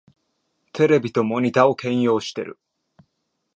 [0.73, 2.57] テレビとモニタを兼用してる